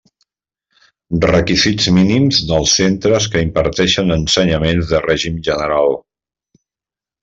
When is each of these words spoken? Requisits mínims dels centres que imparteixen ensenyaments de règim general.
Requisits 1.25 1.91
mínims 1.99 2.41
dels 2.53 2.75
centres 2.81 3.29
que 3.37 3.45
imparteixen 3.51 4.13
ensenyaments 4.19 4.93
de 4.95 5.07
règim 5.09 5.41
general. 5.53 5.99